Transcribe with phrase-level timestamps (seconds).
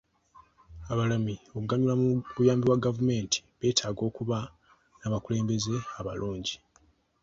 [0.91, 4.37] Abalimi okuganyulwa mu buyambi bwa gavumenti, beetaaga okuba
[4.99, 6.55] n'abakulembeze abalungi.